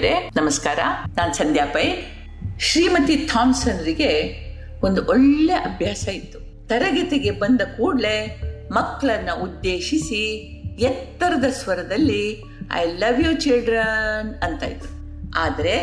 [0.00, 0.78] ನಮಸ್ಕಾರ.
[1.16, 1.82] ನಾನು ಸಂಧ್ಯಾ ಪೈ.
[2.58, 4.34] ಶ್ರೀಮತಿ ಥಾಮ್ಸನ್ರಿಗೆ
[4.84, 6.68] ಒಂದು ಒಳ್ಳೆ ಅಭ್ಯಾಸ ಇತ್ತು.
[6.68, 8.40] ತರಗತಿಗೆ ಬಂದ ಕೂಡಲೇ
[8.72, 10.36] ಮಕ್ಕಳನ್ನ ಉದ್ದೇಶಿಸಿ
[10.78, 14.88] ಎತ್ತರದ ಸ್ವರದಲ್ಲಿ ಐ ಲವ್ ಯು ಚಿಲ್ಡ್ರನ್ ಅಂತ ಇದ್ರು
[15.36, 15.78] ಆದ್ರೆ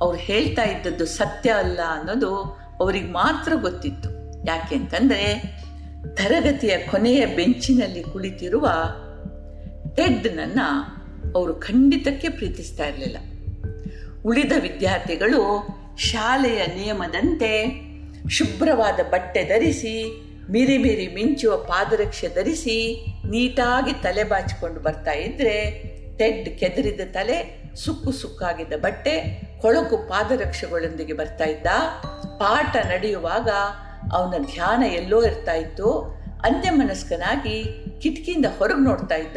[0.00, 2.36] ಅವ್ರು ಹೇಳ್ತಾ ಇದ್ದದ್ದು ಸತ್ಯ ಅಲ್ಲ ಅನ್ನೋದು
[2.80, 4.08] ಅವ್ರಿಗೆ ಮಾತ್ರ ಗೊತ್ತಿತ್ತು.
[4.46, 5.42] ಯಾಕೆಂತಂದ್ರೆ
[6.14, 8.68] ತರಗತಿಯ ಕೊನೆಯ ಬೆಂಚಿನಲ್ಲಿ ಕುಳಿತಿರುವ
[9.96, 10.60] ಟೆಡ್ನನ್ನ
[11.34, 13.16] ಅವರು ಖಂಡಿತಕ್ಕೆ ಪ್ರೀತಿಸ್ತಾ ಇರಲಿಲ್ಲ.
[14.28, 15.42] ಉಳಿದ ವಿದ್ಯಾರ್ಥಿಗಳು
[15.98, 17.50] ಶಾಲೆಯ ನಿಯಮದಂತೆ
[18.28, 19.92] ಶುಭ್ರವಾದ ಬಟ್ಟೆ ಧರಿಸಿ
[20.50, 22.76] ಮಿರಿಮಿರಿ ಮಿರಿ ಮಿಂಚುವ ಪಾದರಕ್ಷೆ ಧರಿಸಿ,
[23.30, 25.54] ನೀಟಾಗಿ ತಲೆ ಬಾಚಿಕೊಂಡು ಬರ್ತಾ ಇದ್ರೆ
[26.18, 27.38] ಟೆಡ್ ಕೆದರಿದ ತಲೆ,
[27.74, 29.14] ಸುಕ್ಕು ಸುಕ್ಕಾಗಿದ್ದ ಬಟ್ಟೆ,
[29.60, 31.66] ಕೊಳಕು ಪಾದರಕ್ಷೆಗಳೊಂದಿಗೆ ಬರ್ತಾ ಇದ್ದ
[32.38, 33.48] ಪಾಠ ನಡೆಯುವಾಗ
[34.12, 35.88] ಅವನ ಧ್ಯಾನ ಎಲ್ಲೋ ಇರ್ತಾ ಇತ್ತು.
[36.44, 37.56] ಅನ್ಯಮನಸ್ಕನಾಗಿ
[38.00, 39.36] ಕಿಟಕಿಯಿಂದ ಹೊರಗೆ ನೋಡ್ತಾ ಇದ್ದ,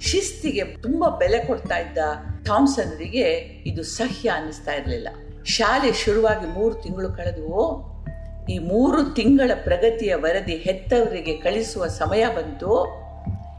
[0.00, 1.98] ಶಿಸ್ತಿಗೆ ತುಂಬಾ ಬೆಲೆ ಕೊಡ್ತಾ ಇದ್ದ
[2.48, 3.22] ಥಾಮ್ಸನ್ರಿಗೆ
[3.66, 5.08] ಇದು ಸಹ್ಯ ಅನ್ನಿಸ್ತಾ ಇರಲಿಲ್ಲ.
[5.44, 7.88] ಶಾಲೆ ಶುರುವಾಗಿ ಮೂರು ತಿಂಗಳು ಕಳೆದವು
[8.50, 12.88] ಈ ಮೂರು ತಿಂಗಳ ಪ್ರಗತಿಯ ವರದಿ ಹೆತ್ತವರಿಗೆ ಕಳಿಸುವ ಸಮಯ ಬಂತು.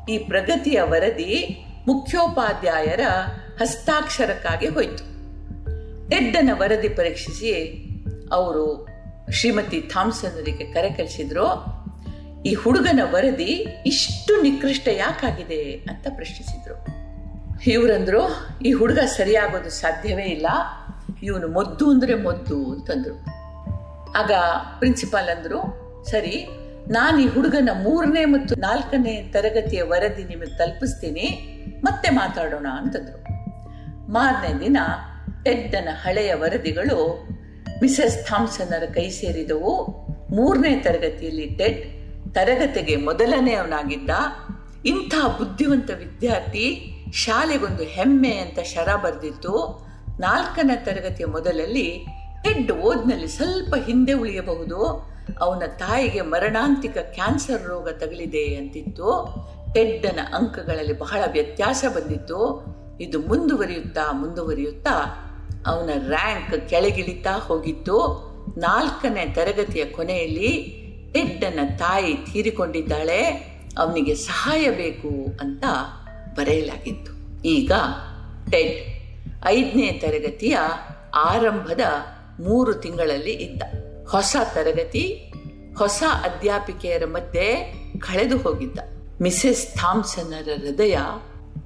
[0.09, 2.99] ಈ ಪ್ರಗತಿಯ ವರದಿ ಮುಖ್ಯೋಪಾಧ್ಯಾಯರ
[3.61, 5.03] ಹಸ್ತಾಕ್ಷರಕ್ಕಾಗಿ ಹೋಯಿತು.
[6.09, 7.51] ಟೆಡ್ಡನ ವರದಿ ಪರೀಕ್ಷಿಸಿ
[8.31, 8.87] ಅವರು
[9.31, 11.45] ಶ್ರೀಮತಿ ಥಾಮ್ಸನ್ರಿಗೆ ಕರೆ ಕಳಿಸಿದ್ರು.
[12.45, 16.98] ಈ ಹುಡುಗನ ವರದಿ ಇಷ್ಟು ನಿಕೃಷ್ಟ ಯಾಕಾಗಿದೆ ಅಂತ ಪ್ರಶ್ನಿಸಿದ್ರು.
[17.67, 18.21] ಇವರಂದ್ರು,
[18.65, 20.47] ಈ ಹುಡುಗ ಸರಿಯಾಗೋದು ಸಾಧ್ಯವೇ ಇಲ್ಲ.
[21.23, 23.15] ಇವನು ಮೊದ್ದು ಅಂದರೆ ಮೊದ್ದು ಅಂತಂದ್ರು.
[24.15, 24.31] ಆಗ
[24.79, 25.59] ಪ್ರಿನ್ಸಿಪಾಲ್ ಅಂದ್ರು,
[26.11, 26.47] ಸರಿ,
[26.91, 31.27] ನಾನು ಈ ಹುಡುಗನ ಮೂರನೇ ಮತ್ತು ನಾಲ್ಕನೇ ತರಗತಿಯ ವರದಿ ನಿಮಗೆ ತಲುಪಿಸ್ತೀನಿ,
[31.83, 33.19] ಮತ್ತೆ ಮಾತಾಡೋಣ ಅಂತಂದ್ರು.
[34.09, 34.77] ಮಾರನೇ ದಿನ
[35.43, 36.99] ಟೆಡ್ಡನ ಹಳೆಯ ವರದಿಗಳು
[37.81, 39.73] ಮಿಸಸ್ ಥಾಮ್ಸನ್ನರ ಕೈ ಸೇರಿದವು.
[40.31, 41.83] ಮೂರನೇ ತರಗತಿಯಲ್ಲಿ ಟೆಡ್
[42.33, 44.09] ತರಗತಿಗೆ ಮೊದಲನೆಯವನಾಗಿದ್ದ
[44.85, 46.65] ಇಂಥ ಬುದ್ಧಿವಂತ ವಿದ್ಯಾರ್ಥಿ
[47.13, 49.85] ಶಾಲೆಗೊಂದು ಹೆಮ್ಮೆ ಅಂತ ಶರ ಬರೆದಿತ್ತು.
[50.19, 52.05] ನಾಲ್ಕನೇ ತರಗತಿಯ ಮೊದಲಲ್ಲಿ
[52.43, 55.09] ಟೆಡ್ ಓದ್ನಲ್ಲಿ ಸ್ವಲ್ಪ ಹಿಂದೆ ಉಳಿಯಬಹುದು.
[55.39, 59.35] ಅವನ ತಾಯಿಗೆ ಮರಣಾಂತಿಕ ಕ್ಯಾನ್ಸರ್ ರೋಗ ತಗಲಿದೆ ಅಂತಿತ್ತು.
[59.73, 62.65] ಟೆಡ್ಡನ ಅಂಕಗಳಲ್ಲಿ ಬಹಳ ವ್ಯತ್ಯಾಸ ಬಂದಿತ್ತು.
[63.01, 65.25] ಇದು ಮುಂದುವರಿಯುತ್ತಾ ಮುಂದುವರಿಯುತ್ತಾ
[65.67, 68.29] ಅವನ ರ್ಯಾಂಕ್ ಕೆಳಗಿಳಿತಾ ಹೋಗಿತ್ತು.
[68.57, 70.75] ನಾಲ್ಕನೇ ತರಗತಿಯ ಕೊನೆಯಲ್ಲಿ
[71.13, 73.23] ಟೆಡ್ಡನ ತಾಯಿ ತೀರಿಕೊಂಡಿದ್ದಾಳೆ.
[73.77, 75.63] ಅವನಿಗೆ ಸಹಾಯ ಬೇಕು ಅಂತ
[76.39, 77.41] ಬರೆಯಲಾಗಿತ್ತು.
[77.41, 77.71] ಈಗ
[78.51, 78.89] ಟೆಡ್
[79.45, 80.57] ಐದನೇ ತರಗತಿಯ
[81.15, 81.79] ಆರಂಭದ
[82.41, 83.63] ಮೂರು ತಿಂಗಳಲ್ಲಿ ಇದ್ದ.
[84.07, 85.33] ಹೊಸ ತರಗತಿ,
[85.77, 88.79] ಹೊಸ ಅಧ್ಯಾಪಿಕೆಯರ ಮಧ್ಯೆ ಕಳೆದು ಹೋಗಿದ್ದ.
[89.21, 90.97] ಮಿಸೆಸ್ ಥಾಮ್ಸನ್ನರ ಹೃದಯ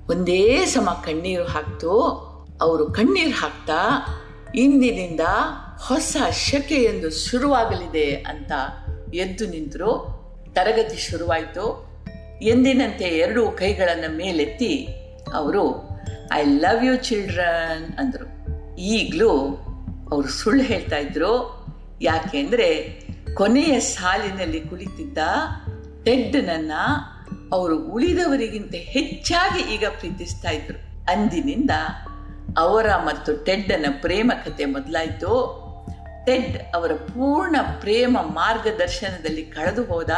[0.09, 2.01] ಒಂದೇ ಸಮ ಕಣ್ಣೀರು ಹಾಕ್ತು.
[2.61, 4.05] ಅವರು ಕಣ್ಣೀರು ಹಾಕ್ತಾ,
[4.55, 5.19] ಇಂದಿನಿಂದ
[5.81, 8.51] ಹೊಸ ಶಕೆ ಎಂದು ಶುರುವಾಗಲಿದೆ ಅಂತ
[9.13, 10.13] ಎದ್ದು ನಿಂತರು.
[10.53, 11.92] ತರಗತಿ ಶುರುವಾಯಿತು.
[12.43, 14.87] ಎಂದಿನಂತೆ ಎರಡೂ ಕೈಗಳನ್ನು ಮೇಲೆತ್ತಿ
[15.33, 15.89] ಅವರು,
[16.33, 18.33] ಐ ಲವ್ ಯು ಚಿಲ್ಡ್ರನ್ ಅಂದರು.
[18.77, 19.39] ಈಗಲೂ
[20.11, 21.63] ಅವರು ಸುಳ್ಳು ಹೇಳ್ತಾ ಇದ್ರು.
[22.01, 22.99] ಯಾಕೆಂದ್ರೆ
[23.33, 25.17] ಕೊನೆಯ ಸಾಲಿನಲ್ಲಿ ಕುಳಿತಿದ್ದ
[26.03, 26.71] ಟೆಡ್ನನ್ನ
[27.51, 30.77] ಅವರು ಉಳಿದವರಿಗಿಂತ ಹೆಚ್ಚಾಗಿ ಈಗ ಪ್ರೀತಿಸ್ತಾ ಇದ್ರು.
[31.11, 31.71] ಅಂದಿನಿಂದ
[32.57, 35.63] ಅವರ ಮತ್ತು ಟೆಡ್ಡನ ಪ್ರೇಮ ಕತೆ ಮೊದಲಾಯಿತು.
[36.25, 40.09] ಟೆಡ್ ಅವರ ಪೂರ್ಣ ಪ್ರೇಮ ಮಾರ್ಗದರ್ಶನದಲ್ಲಿ ಕಳೆದು ಹೋದ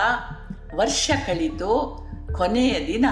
[0.76, 2.05] ವರ್ಷ ಕಳೀತು.
[2.38, 3.06] ಕೊನೆಯ ದಿನ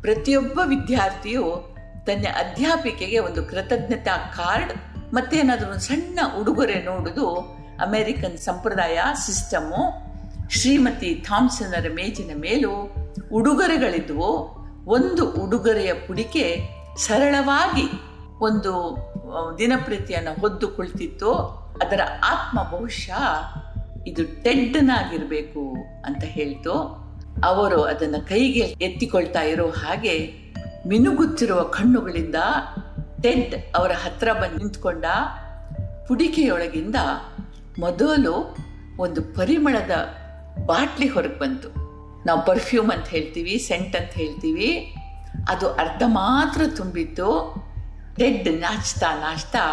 [0.00, 1.74] ಪ್ರತಿಯೊಬ್ಬ ವಿದ್ಯಾರ್ಥಿಯು
[2.06, 4.72] ತನ್ನ ಅಧ್ಯಾಪಿಕೆಗೆ ಒಂದು ಕೃತಜ್ಞತಾ ಕಾರ್ಡ್
[5.14, 7.26] ಮತ್ತೇನಾದರೂ ಒಂದು ಸಣ್ಣ ಉಡುಗೊರೆ ನೋಡುದು
[7.80, 10.12] ಅಮೆರಿಕನ್ ಸಂಪ್ರದಾಯ ಸಿಸ್ಟಮು.
[10.50, 12.94] ಶ್ರೀಮತಿ ಥಾಮ್ಸನರ ಮೇಜಿನ ಮೇಲೂ
[13.32, 14.30] ಉಡುಗೊರೆಗಳಿದ್ವು.
[14.86, 16.60] ಒಂದು ಉಡುಗೊರೆಯ ಪುಡಿಕೆ
[16.98, 17.86] ಸರಳವಾಗಿ
[18.40, 18.96] ಒಂದು
[19.58, 21.32] ದಿನಪ್ರೀತಿಯನ್ನು ಹೊದ್ದು ಕುಳಿತಿತ್ತು
[21.82, 23.20] ಅದರ ಆತ್ಮ ಬಹುಶಃ
[24.06, 27.01] ಇದು ಟೆಡ್ಡನಾಗಿರಬೇಕು ಅಂತ ಹೇಳ್ತು.
[27.44, 30.32] ಅವರು ಅದನ್ನು ಕೈಗೆ ಎತ್ತಿಕೊಳ್ತಾ ಇರೋ ಹಾಗೆ
[30.86, 32.34] ಮಿನುಗುತ್ತಿರುವ ಕಣ್ಣುಗಳಿಂದ
[33.22, 35.04] ಟೆಡ್ ಅವರ ಹತ್ರ ಬಂದು ನಿಂತ್ಕೊಂಡ
[36.08, 36.96] ಪುಡಿಕೆಯೊಳಗಿಂದ
[37.78, 38.56] ಮೊದಲು
[38.98, 39.90] ಒಂದು ಪರಿಮಳದ
[40.66, 41.68] ಬಾಟ್ಲಿ ಹೊರಗೆ ಬಂತು.
[42.26, 44.94] ನಾವು ಪರ್ಫ್ಯೂಮ್ ಅಂತ ಹೇಳ್ತೀವಿ ಸೆಂಟ್ ಅಂತ ಹೇಳ್ತೀವಿ.
[45.48, 47.54] ಅದು ಅರ್ಧ ಮಾತ್ರ ತುಂಬಿತ್ತು
[48.16, 49.64] ಟೆಡ್ ನಾಚ್ತಾ ನಾಚ್ತಾ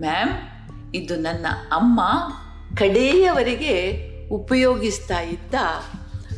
[0.00, 0.32] ಮ್ಯಾಮ್
[0.94, 2.00] ಇದು ನನ್ನ ಅಮ್ಮ
[2.76, 3.74] ಕಡೆಯವರೆಗೆ
[4.28, 5.54] ಉಪಯೋಗಿಸ್ತಾ ಇದ್ದ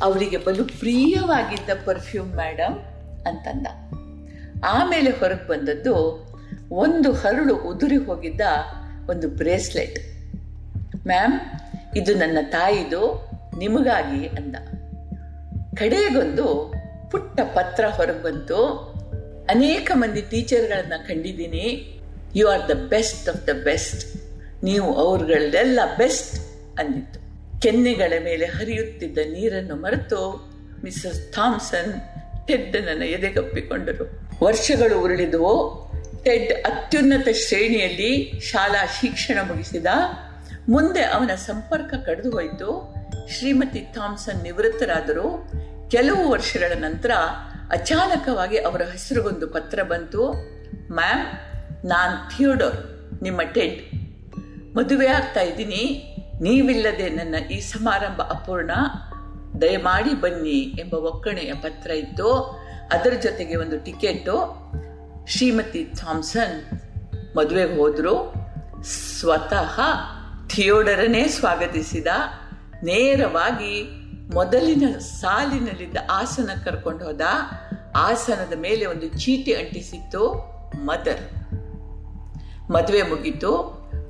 [0.02, 2.78] ಅವರಿಗೆ ಬಲು ಪ್ರಿಯವಾಗಿದ್ದ ಪರ್ಫ್ಯೂಮ್ ಮೇಡಮ್
[3.26, 3.66] ಅಂತಂದ.
[4.64, 6.26] ಆಮೇಲೆ ಹೊರಗೆ ಬಂದದ್ದು
[6.72, 8.40] ಒಂದು ಹರಳು ಉದುರಿ ಹೋಗಿದ್ದ
[9.10, 9.98] ಒಂದು ಬ್ರೇಸ್ಲೆಟ್.
[11.06, 11.40] ಮ್ಯಾಮ್,
[11.96, 14.56] ಇದು ನನ್ನ ತಾಯಿದು, ನಿಮಗಾಗಿ ಅಂದ.
[15.75, 16.75] ಕಡೆಗೊಂದು
[17.10, 18.66] ಪುಟ್ಟ ಪತ್ರ ಹೊರಗೆ ಬಂತು.
[19.50, 22.00] ಅನೇಕ ಮಂದಿ ಟೀಚರ್ಗಳನ್ನ ಕಂಡಿದ್ದೀನಿ.
[22.37, 24.16] You are the best of the best
[24.64, 26.38] ನೀವು ಅವ್ರಗಳೆಲ್ಲ ಬೆಸ್ಟ್
[26.78, 27.15] ಅಂದಿತ್ತು.
[27.62, 30.50] ಕೆನ್ನೆಗಳ ಮೇಲೆ ಹರಿಯುತ್ತಿದ್ದ ನೀರನ್ನು ಮರೆತು
[30.85, 31.93] ಮಿಸಸ್ ಥಾಮ್ಸನ್
[32.49, 34.05] ಟೆಡ್ಡನನ್ನ ಎದೆಗಪ್ಪಿಕೊಂಡರು.
[34.44, 35.87] ವರ್ಷಗಳು ಉರುಳಿದವು.
[36.25, 39.87] ಟೆಡ್ ಅತ್ಯುನ್ನತ ಶ್ರೇಣಿಯಲ್ಲಿ ಶಾಲಾ ಶಿಕ್ಷಣ ಮುಗಿಸಿದ.
[40.69, 42.94] ಮುಂದೆ ಅವನ ಸಂಪರ್ಕ ಕಡಿದು ಹೋಯಿತು
[43.29, 45.50] ಶ್ರೀಮತಿ ಥಾಮ್ಸನ್ ನಿವೃತ್ತರಾದರು.
[45.91, 47.11] ಕೆಲವು ವರ್ಷಗಳ ನಂತರ
[47.70, 50.32] ಅಚಾನಕವಾಗಿ ಅವರ ಹೆಸರಿಗೊಂದು ಪತ್ರ ಬಂತು.
[50.93, 52.76] ಮ್ಯಾಮ್, ನಾನ್ ಥಿಯೋಡೋರ್,
[53.23, 53.81] ನಿಮ್ಮ ಟೆಡ್.
[54.76, 56.15] ಮದುವೆ ಆಗ್ತಾ ಇದ್ದೀನಿ.
[56.41, 58.71] ನೀವಿಲ್ಲದೆ ನನ್ನ ಈ ಸಮಾರಂಭ ಅಪೂರ್ಣ.
[59.62, 62.33] ದಯಮಾಡಿ ಬನ್ನಿ ಎಂಬ ಒಕ್ಕಣೆಯ ಪತ್ರ ಇತ್ತು.
[62.93, 64.67] ಅದರ ಜೊತೆಗೆ ಒಂದು ಟಿಕೆಟು.
[65.27, 66.81] ಶ್ರೀಮತಿ ಥಾಮ್ಸನ್
[67.37, 68.35] ಮದುವೆಗೆ ಹೋದರು.
[68.85, 69.81] ಸ್ವತಃ
[70.47, 72.06] ಥಿಯೋಡರನ್ನೇ ಸ್ವಾಗತಿಸಿದ.
[72.83, 77.21] ನೇರವಾಗಿ ಮೊದಲಿನ ಸಾಲಿನಲ್ಲಿದ್ದ ಆಸನ ಕರ್ಕೊಂಡು ಹೋದ.
[77.97, 80.33] ಆಸನದ ಮೇಲೆ ಒಂದು ಚೀಟಿ ಅಂಟಿಸಿತ್ತು,
[80.85, 81.35] ಮದರ್.
[82.71, 83.56] ಮದುವೆ ಮುಗಿತು.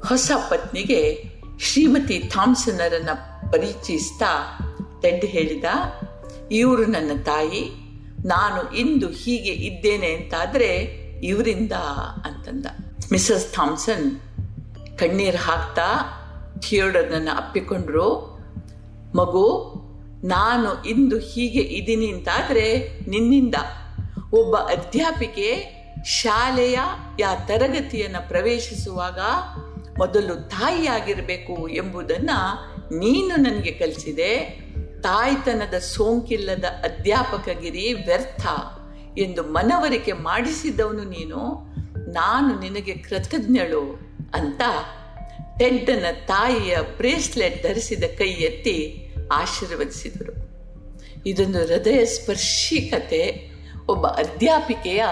[0.08, 3.08] ಹೊಸ ಪತ್ನಿಗೆ ಶ್ರೀಮತಿ ಥಾಮ್ಸನರನ್ನ
[3.50, 4.58] ಪರಿಚಯಿಸ್ತಾ
[5.02, 5.64] ಟೆಡ್ ಹೇಳಿದ,
[6.50, 7.62] ಇವರು ನನ್ನ ತಾಯಿ,
[8.24, 10.70] ನಾನು ಇಂದು ಹೀಗೆ ಇದ್ದೇನೆ ಅಂತಾದರೆ
[11.22, 11.72] ಇವರಿಂದ
[12.24, 12.66] ಅಂತಂದ.
[13.12, 14.20] ಮಿಸಸ್ ಥಾಮ್ಸನ್
[14.98, 15.88] ಕಣ್ಣೀರು ಹಾಕ್ತಾ
[16.58, 18.08] ಥಿಯೋಡರ್ನನ್ನು ಅಪ್ಪಿಕೊಂಡ್ರು.
[19.14, 19.46] ಮಗು,
[20.24, 22.66] ನಾನು ಇಂದು ಹೀಗೆ ಇದ್ದೀನಿ ಅಂತಾದರೆ
[23.08, 23.54] ನಿನ್ನಿಂದ
[24.32, 26.78] ಒಬ್ಬ ಅಧ್ಯಾಪಿಕೆ ಶಾಲೆಯ
[27.20, 29.18] ಯಾ ತರಗತಿಯನ್ನು ಪ್ರವೇಶಿಸುವಾಗ
[29.98, 34.36] ಮೊದಲು ತಾಯಿಯಾಗಿರಬೇಕು ಎಂಬುದನ್ನು ನೀನು ನನಗೆ ಕಲಿಸಿದೆ.
[35.00, 38.46] ತಾಯ್ತನದ ಸೋಂಕಿಲ್ಲದ ಅಧ್ಯಾಪಕಗಿರಿ ವ್ಯರ್ಥ
[39.18, 41.66] ಎಂದು ಮನವರಿಕೆ ಮಾಡಿಸಿದವನು ನೀನು.
[42.12, 44.00] ನಾನು ನಿನಗೆ ಕೃತಜ್ಞಳು
[44.34, 44.60] ಅಂತ
[45.58, 50.46] ಟೆಡ್ಡನ ತಾಯಿಯ ಬ್ರೇಸ್ಲೆಟ್ ಧರಿಸಿದ ಕೈ ಎತ್ತಿ ಆಶೀರ್ವದಿಸಿದರು.
[51.26, 53.50] ಇದೊಂದು ಹೃದಯ ಸ್ಪರ್ಶಿ ಕತೆ.
[53.88, 55.04] ಒಬ್ಬ ಅಧ್ಯಾಪಿಕೆಯ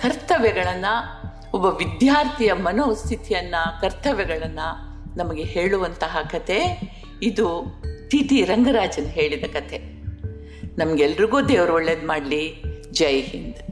[0.00, 1.23] ಕರ್ತವ್ಯಗಳನ್ನು
[1.54, 4.58] ಒಬ್ಬ ವಿದ್ಯಾರ್ಥಿಯ ಮನೋಸ್ಥಿತಿಯನ್ನ, ಕರ್ತವ್ಯಗಳನ್ನ
[5.16, 6.80] ನಮಗೆ ಹೇಳುವಂತಹ ಕತೆ.
[7.22, 7.64] ಇದು
[8.10, 9.78] ಟಿ ಟಿ ರಂಗರಾಜನ್ ಹೇಳಿದ ಕತೆ.
[10.78, 12.62] ನಮ್ಗೆಲ್ರಿಗೂ ದೇವರು ಒಳ್ಳೇದು ಮಾಡಲಿ.
[12.92, 13.63] ಜೈ ಹಿಂದ್.